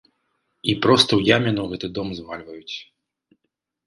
[0.71, 2.75] І проста ў яміну гэты дом звальваюць.